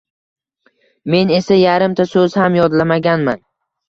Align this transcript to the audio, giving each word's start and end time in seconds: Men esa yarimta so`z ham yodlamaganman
Men 1.15 1.33
esa 1.39 1.57
yarimta 1.63 2.05
so`z 2.13 2.23
ham 2.39 2.57
yodlamaganman 2.61 3.45